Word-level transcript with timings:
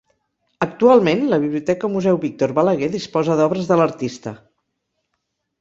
Actualment, 0.65 1.19
la 1.33 1.39
Biblioteca 1.43 1.91
Museu 1.97 2.19
Víctor 2.25 2.55
Balaguer 2.61 2.91
disposa 2.97 3.39
d'obres 3.41 3.71
de 3.73 3.81
l'artista. 3.83 4.35